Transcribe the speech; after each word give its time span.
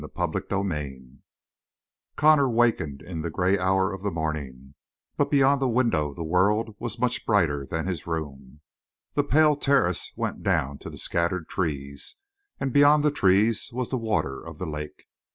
CHAPTER 0.17 0.39
THIRTEEN 0.49 1.21
Connor 2.15 2.49
wakened 2.49 3.03
in 3.03 3.21
the 3.21 3.29
gray 3.29 3.59
hour 3.59 3.93
of 3.93 4.01
the 4.01 4.09
morning, 4.09 4.73
but 5.15 5.29
beyond 5.29 5.61
the 5.61 5.69
window 5.69 6.11
the 6.11 6.23
world 6.23 6.73
was 6.79 6.97
much 6.97 7.23
brighter 7.23 7.67
than 7.67 7.85
his 7.85 8.07
room. 8.07 8.61
The 9.13 9.23
pale 9.23 9.55
terraces 9.55 10.11
went 10.15 10.41
down 10.41 10.79
to 10.79 10.97
scattered 10.97 11.47
trees, 11.49 12.15
and 12.59 12.73
beyond 12.73 13.03
the 13.03 13.11
trees 13.11 13.69
was 13.71 13.91
the 13.91 13.97
water 13.99 14.43
of 14.43 14.57
the 14.57 14.65
lake. 14.65 15.05